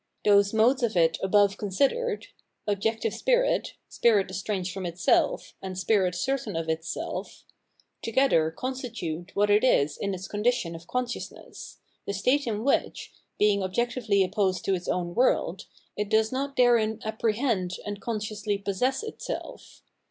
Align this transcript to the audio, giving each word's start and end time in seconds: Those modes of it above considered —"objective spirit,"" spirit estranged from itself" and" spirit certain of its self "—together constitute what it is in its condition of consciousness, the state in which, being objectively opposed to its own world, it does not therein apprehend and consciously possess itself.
Those 0.25 0.51
modes 0.51 0.81
of 0.81 0.97
it 0.97 1.19
above 1.21 1.57
considered 1.57 2.25
—"objective 2.67 3.13
spirit,"" 3.13 3.73
spirit 3.87 4.31
estranged 4.31 4.73
from 4.73 4.83
itself" 4.87 5.53
and" 5.61 5.77
spirit 5.77 6.15
certain 6.15 6.55
of 6.55 6.67
its 6.67 6.87
self 6.89 7.45
"—together 8.01 8.49
constitute 8.49 9.29
what 9.35 9.51
it 9.51 9.63
is 9.63 9.99
in 9.99 10.15
its 10.15 10.27
condition 10.27 10.73
of 10.73 10.87
consciousness, 10.87 11.77
the 12.07 12.13
state 12.13 12.47
in 12.47 12.63
which, 12.63 13.13
being 13.37 13.61
objectively 13.61 14.23
opposed 14.23 14.65
to 14.65 14.73
its 14.73 14.87
own 14.87 15.13
world, 15.13 15.67
it 15.95 16.09
does 16.09 16.31
not 16.31 16.55
therein 16.55 16.99
apprehend 17.05 17.75
and 17.85 18.01
consciously 18.01 18.57
possess 18.57 19.03
itself. 19.03 19.83